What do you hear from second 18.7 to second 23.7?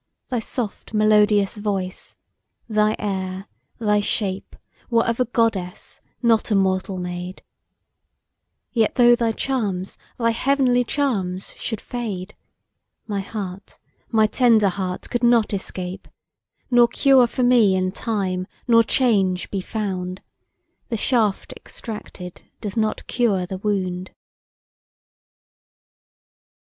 change be found: The shaft extracted does not cure the